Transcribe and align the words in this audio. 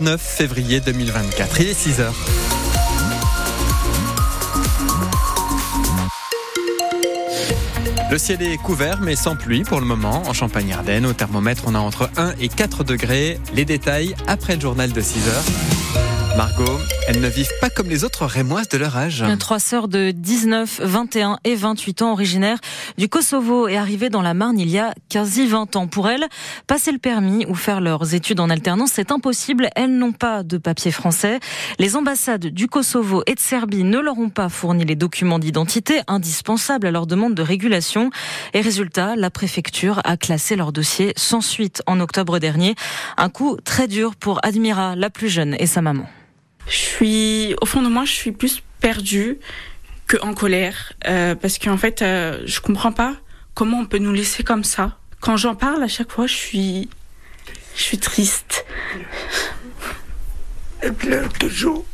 9 0.00 0.18
février 0.18 0.80
2024. 0.80 1.60
Il 1.60 1.68
est 1.68 1.74
6 1.74 2.00
heures. 2.00 2.14
Le 8.10 8.16
ciel 8.16 8.40
est 8.40 8.56
couvert 8.56 9.02
mais 9.02 9.16
sans 9.16 9.36
pluie 9.36 9.64
pour 9.64 9.80
le 9.80 9.86
moment 9.86 10.22
en 10.26 10.32
Champagne-Ardenne. 10.32 11.04
Au 11.04 11.12
thermomètre, 11.12 11.64
on 11.66 11.74
a 11.74 11.78
entre 11.78 12.08
1 12.16 12.32
et 12.40 12.48
4 12.48 12.84
degrés. 12.84 13.38
Les 13.52 13.66
détails 13.66 14.16
après 14.26 14.54
le 14.54 14.62
journal 14.62 14.92
de 14.92 15.00
6 15.02 15.28
heures. 15.28 16.11
Margot, 16.36 16.78
elles 17.06 17.20
ne 17.20 17.28
vivent 17.28 17.52
pas 17.60 17.68
comme 17.68 17.90
les 17.90 18.04
autres 18.04 18.24
rémoises 18.24 18.68
de 18.70 18.78
leur 18.78 18.96
âge. 18.96 19.22
Trois 19.38 19.58
sœurs 19.58 19.86
de 19.86 20.12
19, 20.12 20.80
21 20.82 21.38
et 21.44 21.54
28 21.54 22.00
ans 22.00 22.12
originaires 22.12 22.56
du 22.96 23.08
Kosovo 23.08 23.68
est 23.68 23.76
arrivée 23.76 24.08
dans 24.08 24.22
la 24.22 24.32
Marne 24.32 24.58
il 24.58 24.70
y 24.70 24.78
a 24.78 24.94
quasi 25.10 25.46
20 25.46 25.76
ans. 25.76 25.88
Pour 25.88 26.08
elles, 26.08 26.26
passer 26.66 26.90
le 26.90 26.98
permis 26.98 27.44
ou 27.46 27.54
faire 27.54 27.82
leurs 27.82 28.14
études 28.14 28.40
en 28.40 28.48
alternance, 28.48 28.92
c'est 28.94 29.12
impossible. 29.12 29.68
Elles 29.76 29.94
n'ont 29.94 30.12
pas 30.12 30.42
de 30.42 30.56
papier 30.56 30.90
français. 30.90 31.38
Les 31.78 31.96
ambassades 31.96 32.46
du 32.46 32.66
Kosovo 32.66 33.22
et 33.26 33.34
de 33.34 33.40
Serbie 33.40 33.84
ne 33.84 33.98
leur 33.98 34.18
ont 34.18 34.30
pas 34.30 34.48
fourni 34.48 34.86
les 34.86 34.96
documents 34.96 35.38
d'identité 35.38 36.00
indispensables 36.06 36.86
à 36.86 36.90
leur 36.90 37.06
demande 37.06 37.34
de 37.34 37.42
régulation. 37.42 38.08
Et 38.54 38.62
résultat, 38.62 39.16
la 39.16 39.28
préfecture 39.28 40.00
a 40.04 40.16
classé 40.16 40.56
leur 40.56 40.72
dossier 40.72 41.12
sans 41.16 41.42
suite 41.42 41.82
en 41.86 42.00
octobre 42.00 42.38
dernier. 42.38 42.74
Un 43.18 43.28
coup 43.28 43.58
très 43.64 43.86
dur 43.86 44.16
pour 44.16 44.40
Admira, 44.42 44.96
la 44.96 45.10
plus 45.10 45.28
jeune, 45.28 45.56
et 45.58 45.66
sa 45.66 45.82
maman. 45.82 46.06
Je 46.66 46.76
suis, 46.76 47.54
au 47.60 47.66
fond 47.66 47.82
de 47.82 47.88
moi, 47.88 48.04
je 48.04 48.12
suis 48.12 48.32
plus 48.32 48.62
perdue 48.80 49.38
que 50.06 50.16
en 50.22 50.34
colère, 50.34 50.92
euh, 51.06 51.34
parce 51.34 51.58
qu'en 51.58 51.76
fait, 51.76 52.02
euh, 52.02 52.42
je 52.44 52.60
comprends 52.60 52.92
pas 52.92 53.16
comment 53.54 53.78
on 53.80 53.86
peut 53.86 53.98
nous 53.98 54.12
laisser 54.12 54.42
comme 54.42 54.64
ça. 54.64 54.98
Quand 55.20 55.36
j'en 55.36 55.54
parle, 55.54 55.82
à 55.82 55.88
chaque 55.88 56.10
fois, 56.10 56.26
je 56.26 56.34
suis, 56.34 56.88
je 57.76 57.82
suis 57.82 57.98
triste. 57.98 58.64
Elle 60.80 60.94
pleure 60.94 61.32
toujours. 61.34 61.84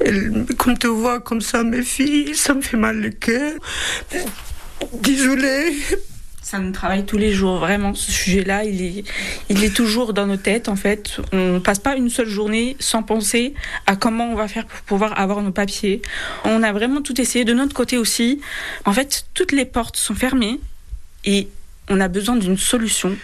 Elle, 0.00 0.46
quand 0.56 0.72
on 0.72 0.76
te 0.76 0.86
voit 0.86 1.20
comme 1.20 1.42
ça, 1.42 1.62
mes 1.62 1.82
filles, 1.82 2.34
ça 2.34 2.54
me 2.54 2.62
fait 2.62 2.78
mal 2.78 2.98
le 3.00 3.10
cœur. 3.10 3.52
Désolée, 4.94 5.76
ça 6.44 6.58
nous 6.58 6.72
travaille 6.72 7.06
tous 7.06 7.16
les 7.16 7.32
jours, 7.32 7.56
vraiment. 7.56 7.94
Ce 7.94 8.12
sujet-là, 8.12 8.64
il 8.64 9.02
est, 9.48 9.74
toujours 9.74 10.12
dans 10.12 10.26
nos 10.26 10.36
têtes, 10.36 10.68
en 10.68 10.76
fait. 10.76 11.16
On 11.32 11.58
passe 11.58 11.78
pas 11.78 11.96
une 11.96 12.10
seule 12.10 12.28
journée 12.28 12.76
sans 12.78 13.02
penser 13.02 13.54
à 13.86 13.96
comment 13.96 14.26
on 14.30 14.34
va 14.34 14.46
faire 14.46 14.66
pour 14.66 14.80
pouvoir 14.82 15.18
avoir 15.18 15.40
nos 15.40 15.52
papiers. 15.52 16.02
On 16.44 16.62
a 16.62 16.70
vraiment 16.74 17.00
tout 17.00 17.18
essayé 17.18 17.46
de 17.46 17.54
notre 17.54 17.72
côté 17.72 17.96
aussi. 17.96 18.42
En 18.84 18.92
fait, 18.92 19.24
toutes 19.32 19.52
les 19.52 19.64
portes 19.64 19.96
sont 19.96 20.14
fermées 20.14 20.60
et 21.24 21.48
on 21.88 21.98
a 21.98 22.08
besoin 22.08 22.36
d'une 22.36 22.58
solution 22.58 23.16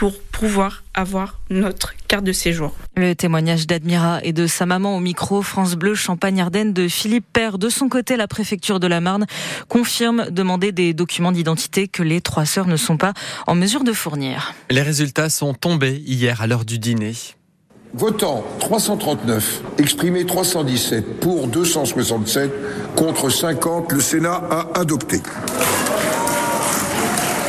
pour 0.00 0.18
pouvoir 0.18 0.82
avoir 0.94 1.40
notre 1.50 1.92
carte 2.08 2.24
de 2.24 2.32
séjour. 2.32 2.74
Le 2.96 3.12
témoignage 3.12 3.66
d'Admira 3.66 4.20
et 4.22 4.32
de 4.32 4.46
sa 4.46 4.64
maman 4.64 4.96
au 4.96 5.00
micro 5.00 5.42
France 5.42 5.74
Bleu 5.74 5.94
Champagne-Ardenne 5.94 6.72
de 6.72 6.88
Philippe 6.88 7.26
Père. 7.30 7.58
De 7.58 7.68
son 7.68 7.90
côté, 7.90 8.16
la 8.16 8.26
préfecture 8.26 8.80
de 8.80 8.86
la 8.86 9.02
Marne 9.02 9.26
confirme 9.68 10.30
demander 10.30 10.72
des 10.72 10.94
documents 10.94 11.32
d'identité 11.32 11.86
que 11.86 12.02
les 12.02 12.22
trois 12.22 12.46
sœurs 12.46 12.66
ne 12.66 12.78
sont 12.78 12.96
pas 12.96 13.12
en 13.46 13.54
mesure 13.54 13.84
de 13.84 13.92
fournir. 13.92 14.54
Les 14.70 14.80
résultats 14.80 15.28
sont 15.28 15.52
tombés 15.52 16.02
hier 16.06 16.40
à 16.40 16.46
l'heure 16.46 16.64
du 16.64 16.78
dîner. 16.78 17.12
Votant 17.92 18.42
339, 18.60 19.60
exprimé 19.76 20.24
317, 20.24 21.20
pour 21.20 21.46
267, 21.46 22.50
contre 22.96 23.28
50, 23.28 23.92
le 23.92 24.00
Sénat 24.00 24.42
a 24.50 24.80
adopté. 24.80 25.20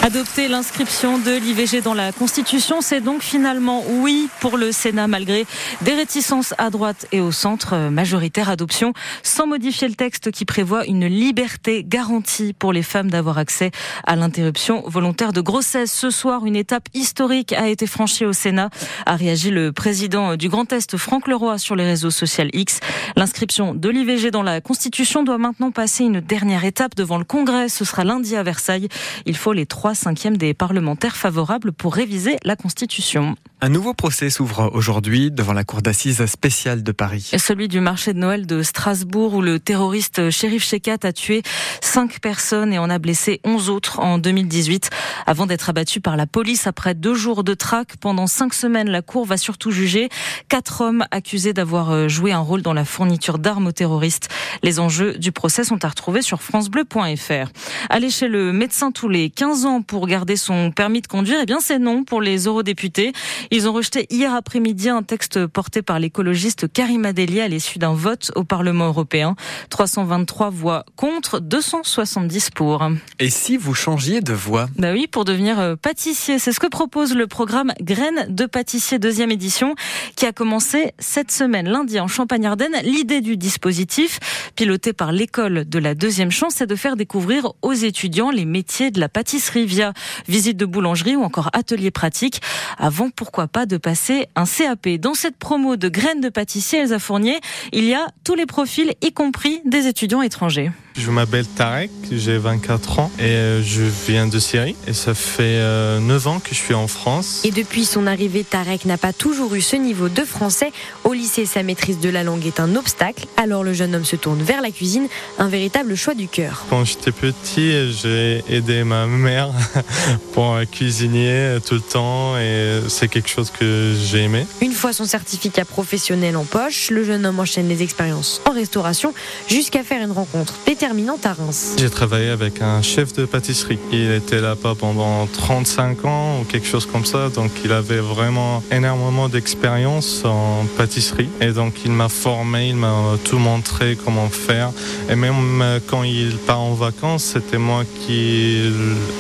Adopter 0.04 0.48
l'inscription 0.48 1.20
de 1.20 1.30
l'IVG 1.30 1.82
dans 1.82 1.94
la 1.94 2.12
Constitution, 2.12 2.82
c'est 2.82 3.02
donc 3.02 3.22
finalement 3.22 3.84
oui 3.88 4.30
pour 4.40 4.58
le 4.58 4.72
Sénat 4.72 5.08
malgré 5.08 5.46
des 5.84 5.94
réticences 5.94 6.56
à 6.58 6.72
droite 6.72 7.06
et 7.12 7.22
au 7.22 7.32
centre. 7.32 7.76
Majoritaire 7.92 8.50
adoption 8.50 8.94
sans 9.22 9.46
modifier 9.46 9.88
le 9.88 9.94
texte 9.94 10.32
qui 10.32 10.44
prévoit 10.44 10.88
une 10.88 11.06
liberté 11.06 11.84
garantie 11.84 12.54
pour 12.54 12.74
les 12.74 12.82
femmes 12.82 13.12
d'avoir 13.12 13.38
accès 13.38 13.70
à 14.04 14.16
l'interruption 14.16 14.82
volontaire 14.88 15.34
de 15.34 15.42
grossesse. 15.42 15.94
Ce 15.94 16.10
soir, 16.10 16.48
une 16.48 16.56
étape 16.56 16.88
historique 16.96 17.54
a 17.54 17.68
été 17.68 17.86
franchie 17.86 18.26
au 18.26 18.34
Sénat, 18.34 18.72
a 19.06 19.16
réagi 19.16 19.52
le 19.52 19.72
président 19.72 20.36
du 20.36 20.50
Grand 20.50 20.74
Est, 20.74 20.98
Franck 20.98 21.28
Leroy, 21.28 21.60
sur 21.60 21.76
les 21.76 21.86
réseaux 21.86 22.10
sociaux 22.10 22.46
X. 22.54 22.80
L'inscription 23.16 23.76
de 23.76 23.90
l'IVG 23.90 24.32
dans 24.32 24.42
la 24.42 24.62
Constitution 24.62 25.22
doit 25.22 25.38
maintenant 25.38 25.70
passer 25.70 26.06
une 26.06 26.22
dernière 26.22 26.66
étape 26.66 26.96
devant 26.96 27.20
le 27.20 27.24
Congrès. 27.24 27.70
Ce 27.70 27.86
sera 27.86 28.04
lundi 28.04 28.36
à 28.36 28.42
Versailles. 28.42 28.88
Il 29.28 29.38
faut 29.38 29.54
les 29.54 29.68
trois 29.68 29.91
cinquième 29.96 30.38
des 30.38 30.54
parlementaires 30.54 31.16
favorables 31.16 31.72
pour 31.72 31.94
réviser 31.94 32.38
la 32.44 32.56
Constitution. 32.56 33.36
Un 33.64 33.70
nouveau 33.70 33.94
procès 33.94 34.32
s'ouvre 34.32 34.72
aujourd'hui 34.74 35.30
devant 35.30 35.54
la 35.54 35.64
cour 35.64 35.84
d'assises 35.84 36.26
spéciale 36.26 36.82
de 36.82 36.92
Paris. 36.92 37.30
Celui 37.38 37.68
du 37.68 37.80
marché 37.80 38.12
de 38.12 38.18
Noël 38.18 38.48
de 38.48 38.64
Strasbourg 38.64 39.36
où 39.36 39.42
le 39.44 39.60
terroriste 39.60 40.32
Shérif 40.32 40.64
Shekat 40.64 40.98
a 41.04 41.14
tué 41.14 41.44
cinq 41.80 42.22
personnes 42.22 42.74
et 42.74 42.80
en 42.80 42.90
a 42.90 42.98
blessé 42.98 43.40
onze 43.44 43.70
autres 43.70 44.00
en 44.00 44.18
2018 44.18 44.90
avant 45.28 45.46
d'être 45.46 45.70
abattu 45.70 46.02
par 46.02 46.18
la 46.18 46.26
police 46.26 46.66
après 46.66 46.96
deux 46.96 47.14
jours 47.14 47.44
de 47.44 47.54
traque. 47.54 47.98
Pendant 47.98 48.26
cinq 48.26 48.56
semaines, 48.56 48.90
la 48.90 49.04
cour 49.04 49.28
va 49.28 49.38
surtout 49.38 49.70
juger 49.70 50.10
quatre 50.50 50.82
hommes 50.82 51.06
accusés 51.12 51.54
d'avoir 51.54 51.92
euh, 51.92 52.08
joué 52.08 52.32
un 52.32 52.40
rôle 52.40 52.64
dans 52.64 52.74
la 52.74 52.84
fourniture 52.84 53.38
d'armes 53.38 53.68
aux 53.68 53.72
terroristes. 53.72 54.30
Les 54.64 54.80
enjeux 54.80 55.14
du 55.20 55.32
procès 55.32 55.64
sont 55.64 55.86
à 55.86 55.90
retrouver 55.90 56.24
sur 56.24 56.42
francebleu.fr. 56.42 57.52
Aller 57.92 58.10
chez 58.10 58.28
le 58.28 58.54
médecin 58.54 58.92
tous 58.92 59.08
les 59.08 59.30
15 59.30 59.66
ans 59.68 59.82
pour 59.84 60.08
garder 60.08 60.36
son 60.36 60.72
permis 60.72 61.02
de 61.02 61.08
conduire, 61.08 61.38
eh 61.44 61.46
bien 61.46 61.60
c'est 61.60 61.78
non 61.78 62.04
pour 62.04 62.24
les 62.24 62.46
eurodéputés. 62.48 63.14
Ils 63.54 63.68
ont 63.68 63.74
rejeté 63.74 64.08
hier 64.10 64.34
après-midi 64.34 64.88
un 64.88 65.04
texte 65.04 65.46
porté 65.46 65.82
par 65.82 66.00
l'écologiste 66.00 66.72
Karim 66.72 67.04
Adeli 67.04 67.42
à 67.42 67.50
l'issue 67.50 67.80
d'un 67.80 67.94
vote 67.94 68.32
au 68.36 68.46
Parlement 68.46 68.88
européen. 68.88 69.36
323 69.70 70.50
voix 70.50 70.86
contre, 70.96 71.42
270 71.42 72.52
pour. 72.52 72.88
Et 73.20 73.30
si 73.30 73.58
vous 73.58 73.74
changiez 73.74 74.22
de 74.22 74.32
voix? 74.32 74.70
Bah 74.78 74.94
oui, 74.94 75.06
pour 75.06 75.26
devenir 75.26 75.60
euh, 75.60 75.76
pâtissier. 75.76 76.40
C'est 76.40 76.54
ce 76.54 76.62
que 76.62 76.68
propose 76.68 77.14
le 77.14 77.28
programme 77.28 77.74
Graines 77.82 78.26
de 78.30 78.46
pâtissier 78.46 79.00
deuxième 79.00 79.32
édition 79.32 79.76
qui 80.16 80.26
a 80.26 80.32
commencé 80.32 80.94
cette 81.00 81.30
semaine, 81.30 81.68
lundi 81.68 82.00
en 82.00 82.08
Champagne-Ardenne. 82.08 82.78
L'idée 82.84 83.20
du 83.20 83.36
dispositif, 83.36 84.22
piloté 84.56 84.94
par 84.94 85.12
l'école 85.12 85.68
de 85.68 85.80
la 85.80 85.94
deuxième 85.94 86.32
chance, 86.32 86.54
c'est 86.56 86.68
de 86.68 86.76
faire 86.78 86.96
découvrir 86.96 87.52
aux 87.62 87.74
étudiants 87.74 88.32
les 88.32 88.46
métiers 88.46 88.92
de 88.92 89.02
la 89.02 89.10
pâtisserie 89.10 89.66
via 89.66 89.92
visite 90.30 90.56
de 90.56 90.66
boulangerie 90.66 91.18
ou 91.18 91.24
encore 91.24 91.50
atelier 91.52 91.92
pratique. 91.92 92.42
Avant, 92.78 93.10
pourquoi 93.10 93.41
pas, 93.48 93.66
de 93.66 93.78
passer 93.78 94.28
un 94.36 94.46
CAP. 94.46 94.90
Dans 95.00 95.14
cette 95.14 95.38
promo 95.38 95.76
de 95.76 95.90
graines 95.90 96.22
de 96.22 96.30
pâtissier 96.30 96.80
Elsa 96.80 97.00
Fournier, 97.00 97.40
il 97.72 97.86
y 97.86 97.94
a 97.94 98.08
tous 98.24 98.36
les 98.36 98.46
profils, 98.46 98.94
y 99.02 99.12
compris 99.12 99.62
des 99.66 99.88
étudiants 99.88 100.22
étrangers. 100.22 100.72
Je 100.98 101.10
m'appelle 101.10 101.48
Tarek, 101.48 101.90
j'ai 102.12 102.38
24 102.38 103.00
ans 103.00 103.12
et 103.18 103.24
euh, 103.24 103.64
je 103.64 103.84
viens 104.08 104.28
de 104.28 104.40
Syrie 104.40 104.76
et 104.88 104.94
ça 104.94 105.14
fait 105.14 105.58
9 105.58 105.62
euh, 105.62 106.30
ans 106.30 106.40
que 106.40 106.50
je 106.50 106.60
suis 106.60 106.74
en 106.74 106.88
France. 106.88 107.42
Et 107.46 107.52
depuis 107.52 107.86
son 107.86 108.08
arrivée, 108.08 108.44
Tarek 108.44 108.84
n'a 108.86 108.98
pas 108.98 109.14
toujours 109.14 109.56
eu 109.56 109.62
ce 109.62 109.78
niveau 109.78 110.10
de 110.10 110.24
français. 110.26 110.72
Au 111.06 111.14
lycée, 111.14 111.46
sa 111.46 111.64
maîtrise 111.64 112.00
de 112.00 112.10
la 112.10 112.24
langue 112.24 112.46
est 112.46 112.60
un 112.60 112.76
obstacle. 112.76 113.26
Alors 113.38 113.64
le 113.64 113.74
jeune 113.74 113.96
homme 113.96 114.04
se 114.04 114.18
tourne 114.18 114.42
vers 114.42 114.62
la 114.62 114.70
cuisine, 114.70 115.08
un 115.40 115.48
véritable 115.48 115.96
choix 115.96 116.14
du 116.14 116.28
cœur. 116.28 116.66
Quand 116.70 116.84
j'étais 116.84 117.14
petit, 117.14 117.94
j'ai 117.94 118.44
aidé 118.50 118.84
ma 118.84 119.08
mère 119.08 119.50
pour 120.34 120.58
cuisiner 120.72 121.58
tout 121.66 121.76
le 121.76 121.82
temps 121.82 122.38
et 122.38 122.82
c'est 122.90 123.08
quelque 123.08 123.30
chose 123.30 123.50
que 123.50 123.96
j'ai 123.98 124.24
aimé. 124.24 124.46
Une 124.62 124.74
fois 124.74 124.92
son 124.92 125.06
certificat 125.06 125.64
professionnel 125.64 126.36
en 126.36 126.44
poche, 126.44 126.90
le 126.90 127.06
jeune 127.06 127.26
homme 127.26 127.40
enchaîne 127.40 127.70
les 127.70 127.82
expériences 127.82 128.42
en 128.46 128.52
restauration 128.52 129.14
jusqu'à 129.48 129.84
faire 129.84 130.04
une 130.04 130.12
rencontre 130.12 130.56
déterminante 130.82 131.28
à 131.28 131.34
Reims. 131.34 131.76
J'ai 131.78 131.92
travaillé 131.92 132.30
avec 132.30 132.60
un 132.60 132.82
chef 132.82 133.14
de 133.14 133.26
pâtisserie. 133.26 133.78
Il 133.92 134.10
était 134.10 134.42
là-bas 134.42 134.74
pendant 134.74 135.28
35 135.28 136.06
ans 136.06 136.40
ou 136.40 136.44
quelque 136.44 136.66
chose 136.66 136.88
comme 136.88 137.06
ça, 137.06 137.30
donc 137.30 137.52
il 137.64 137.72
avait 137.72 138.00
vraiment 138.00 138.64
énormément 138.72 139.30
d'expérience 139.30 140.26
en 140.26 140.66
pâtisserie. 140.78 141.30
Et 141.40 141.52
donc 141.52 141.86
il 141.86 141.92
m'a 141.92 142.10
formé, 142.10 142.70
il 142.70 142.78
m'a 142.78 143.16
tout 143.24 143.38
montré 143.38 143.96
comment 144.04 144.28
faire. 144.30 144.72
Et 145.08 145.16
même 145.16 145.64
quand 145.86 146.02
il 146.02 146.38
part 146.38 146.62
en 146.62 146.74
vacances, 146.74 147.26
c'était 147.26 147.60
moi 147.60 147.84
qui 147.86 148.62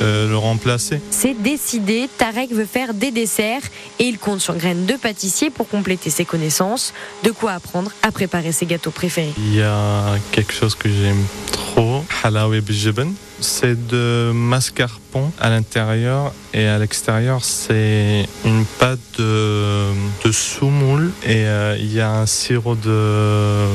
euh, 0.01 0.29
le 0.29 0.37
remplaçais. 0.37 0.99
C'est 1.11 1.39
décidé, 1.39 2.09
Tarek 2.17 2.51
veut 2.53 2.65
faire 2.65 2.95
des 2.95 3.11
desserts 3.11 3.61
et 3.99 4.05
il 4.05 4.17
compte 4.17 4.41
sur 4.41 4.55
Graines 4.55 4.87
de 4.87 4.95
pâtissier 4.95 5.51
pour 5.51 5.67
compléter 5.67 6.09
ses 6.09 6.25
connaissances. 6.25 6.91
De 7.21 7.29
quoi 7.29 7.51
apprendre 7.51 7.91
à 8.01 8.11
préparer 8.11 8.51
ses 8.51 8.65
gâteaux 8.65 8.89
préférés. 8.89 9.33
Il 9.37 9.53
y 9.53 9.61
a 9.61 10.15
quelque 10.31 10.53
chose 10.53 10.73
que 10.73 10.89
j'aime 10.89 11.23
خو 11.55 12.01
حلاوة 12.09 12.59
بالجبن. 12.59 13.13
C'est 13.41 13.87
de 13.87 14.31
mascarpone 14.33 15.31
à 15.39 15.49
l'intérieur 15.49 16.33
et 16.53 16.67
à 16.67 16.77
l'extérieur 16.77 17.43
c'est 17.43 18.27
une 18.45 18.65
pâte 18.79 18.99
de, 19.17 19.87
de 20.23 20.31
soumoule 20.31 21.11
et 21.23 21.45
euh, 21.45 21.75
il 21.79 21.91
y 21.93 21.99
a 22.01 22.11
un 22.11 22.25
sirop 22.25 22.75
de 22.75 23.65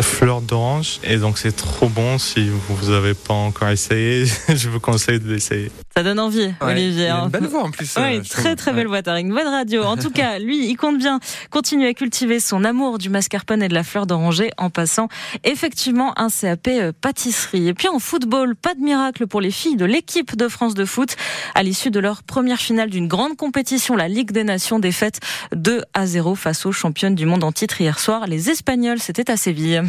fleurs 0.00 0.40
d'orange 0.40 1.00
et 1.04 1.16
donc 1.16 1.38
c'est 1.38 1.54
trop 1.54 1.88
bon 1.88 2.18
si 2.18 2.48
vous 2.48 2.90
n'avez 2.90 3.14
pas 3.14 3.34
encore 3.34 3.68
essayé, 3.68 4.24
je 4.48 4.68
vous 4.68 4.80
conseille 4.80 5.20
de 5.20 5.30
l'essayer. 5.32 5.70
Ça 5.94 6.02
donne 6.04 6.20
envie, 6.20 6.52
Olivier. 6.60 7.04
Il 7.04 7.08
a 7.08 7.16
hein. 7.16 7.24
une 7.24 7.30
belle 7.30 7.46
voix 7.46 7.64
en 7.64 7.70
plus. 7.70 7.94
Oui, 7.96 8.16
euh, 8.16 8.22
très 8.28 8.56
très 8.56 8.72
belle 8.72 8.86
Ouais. 8.86 8.92
voix, 8.92 9.02
t'as 9.02 9.20
une 9.20 9.34
bonne 9.34 9.46
radio. 9.48 9.82
En 9.82 9.96
tout 9.96 10.10
cas, 10.10 10.38
lui, 10.38 10.68
il 10.70 10.76
compte 10.76 10.98
bien 10.98 11.20
continuer 11.50 11.88
à 11.88 11.94
cultiver 11.94 12.40
son 12.40 12.64
amour 12.64 12.98
du 12.98 13.10
mascarpone 13.10 13.62
et 13.62 13.68
de 13.68 13.74
la 13.74 13.82
fleur 13.82 14.06
d'oranger 14.06 14.50
en 14.56 14.70
passant 14.70 15.08
effectivement 15.44 16.18
un 16.18 16.28
CAP 16.30 16.68
euh, 16.68 16.92
pâtisserie. 16.98 17.68
Et 17.68 17.74
puis 17.74 17.88
en 17.88 17.98
football, 17.98 18.54
pas 18.56 18.74
de 18.74 18.80
pour 19.12 19.40
les 19.40 19.50
filles 19.50 19.76
de 19.76 19.84
l'équipe 19.84 20.36
de 20.36 20.48
France 20.48 20.74
de 20.74 20.84
foot 20.84 21.16
à 21.54 21.62
l'issue 21.62 21.90
de 21.90 22.00
leur 22.00 22.22
première 22.22 22.58
finale 22.58 22.90
d'une 22.90 23.08
grande 23.08 23.36
compétition, 23.36 23.96
la 23.96 24.08
Ligue 24.08 24.30
des 24.30 24.44
Nations, 24.44 24.78
défaite 24.78 25.20
2 25.54 25.82
à 25.94 26.06
0 26.06 26.34
face 26.34 26.66
aux 26.66 26.72
championnes 26.72 27.14
du 27.14 27.26
monde 27.26 27.44
en 27.44 27.52
titre 27.52 27.80
hier 27.80 27.98
soir. 27.98 28.26
Les 28.26 28.50
Espagnols, 28.50 29.00
c'était 29.00 29.30
à 29.30 29.36
Séville. 29.36 29.82